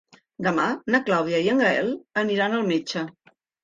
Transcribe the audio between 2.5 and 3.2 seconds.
al metge.